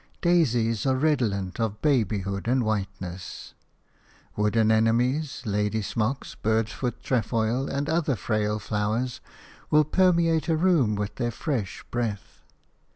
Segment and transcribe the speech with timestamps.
[0.21, 3.53] Daisies are redolent of babyhood and whiteness.
[4.35, 9.21] Wood anemones, lady's smock, bird's foot trefoil and other frail flowers
[9.69, 12.41] will permeate a room with their fresh breath.